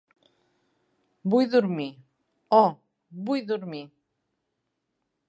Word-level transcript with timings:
Vull 1.33 1.51
dormir- 1.51 1.87
oh, 2.61 2.71
vull 3.29 3.47
dormir. 3.53 3.85